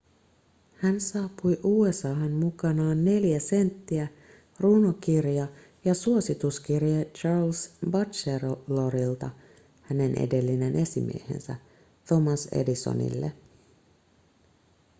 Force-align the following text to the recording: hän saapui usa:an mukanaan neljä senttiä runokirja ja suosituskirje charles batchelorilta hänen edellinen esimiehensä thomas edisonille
hän 0.77 1.01
saapui 1.01 1.59
usa:an 1.63 2.31
mukanaan 2.31 3.05
neljä 3.05 3.39
senttiä 3.39 4.07
runokirja 4.59 5.47
ja 5.85 5.93
suosituskirje 5.93 7.05
charles 7.05 7.73
batchelorilta 7.91 9.29
hänen 9.81 10.15
edellinen 10.17 10.75
esimiehensä 10.75 11.55
thomas 12.07 12.45
edisonille 12.47 13.31